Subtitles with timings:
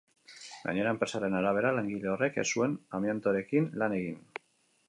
[0.67, 4.19] Gainera, enpresaren arabera, langile horrek ez zuen amiantoarekin lan egin.